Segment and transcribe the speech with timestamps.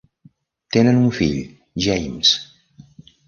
[0.75, 1.37] Tenen un fill:
[1.87, 2.31] James.